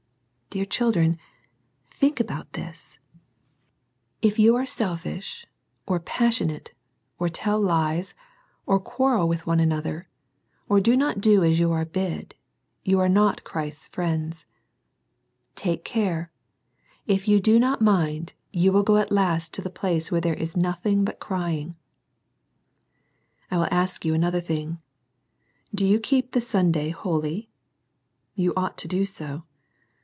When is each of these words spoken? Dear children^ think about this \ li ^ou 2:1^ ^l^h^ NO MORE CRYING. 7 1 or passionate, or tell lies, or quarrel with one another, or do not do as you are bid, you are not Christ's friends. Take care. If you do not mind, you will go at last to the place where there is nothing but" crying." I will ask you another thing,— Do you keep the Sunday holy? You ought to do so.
Dear 0.53 0.65
children^ 0.65 1.17
think 1.89 2.19
about 2.19 2.51
this 2.51 2.99
\ 3.59 4.21
li 4.21 4.29
^ou 4.31 4.33
2:1^ 4.33 4.35
^l^h^ 4.35 4.45
NO 4.47 4.51
MORE 4.51 4.57
CRYING. 4.67 5.21
7 5.21 5.47
1 5.85 5.95
or 5.95 5.99
passionate, 6.01 6.73
or 7.17 7.29
tell 7.29 7.61
lies, 7.61 8.13
or 8.65 8.77
quarrel 8.77 9.29
with 9.29 9.47
one 9.47 9.61
another, 9.61 10.09
or 10.67 10.81
do 10.81 10.97
not 10.97 11.21
do 11.21 11.41
as 11.45 11.57
you 11.57 11.71
are 11.71 11.85
bid, 11.85 12.35
you 12.83 12.99
are 12.99 13.07
not 13.07 13.45
Christ's 13.45 13.87
friends. 13.87 14.45
Take 15.55 15.85
care. 15.85 16.33
If 17.07 17.29
you 17.29 17.39
do 17.39 17.57
not 17.57 17.81
mind, 17.81 18.33
you 18.51 18.73
will 18.73 18.83
go 18.83 18.97
at 18.97 19.09
last 19.09 19.53
to 19.53 19.61
the 19.61 19.69
place 19.69 20.11
where 20.11 20.19
there 20.19 20.33
is 20.33 20.57
nothing 20.57 21.05
but" 21.05 21.19
crying." 21.21 21.77
I 23.49 23.55
will 23.57 23.69
ask 23.71 24.03
you 24.03 24.13
another 24.13 24.41
thing,— 24.41 24.79
Do 25.73 25.85
you 25.87 25.97
keep 25.97 26.33
the 26.33 26.41
Sunday 26.41 26.89
holy? 26.89 27.49
You 28.35 28.51
ought 28.57 28.77
to 28.79 28.89
do 28.89 29.05
so. 29.05 29.45